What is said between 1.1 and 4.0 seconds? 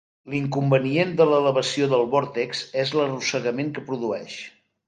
de l'elevació del vòrtex és l'arrossegament que